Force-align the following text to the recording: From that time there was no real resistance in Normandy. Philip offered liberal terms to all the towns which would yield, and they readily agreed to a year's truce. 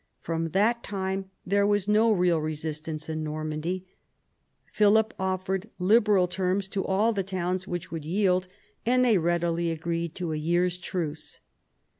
From 0.19 0.49
that 0.49 0.81
time 0.81 1.29
there 1.45 1.67
was 1.67 1.87
no 1.87 2.11
real 2.11 2.39
resistance 2.41 3.07
in 3.07 3.23
Normandy. 3.23 3.85
Philip 4.73 5.13
offered 5.19 5.69
liberal 5.77 6.27
terms 6.27 6.67
to 6.69 6.83
all 6.83 7.13
the 7.13 7.21
towns 7.21 7.67
which 7.67 7.91
would 7.91 8.03
yield, 8.03 8.47
and 8.83 9.05
they 9.05 9.19
readily 9.19 9.69
agreed 9.69 10.15
to 10.15 10.33
a 10.33 10.37
year's 10.37 10.79
truce. 10.79 11.39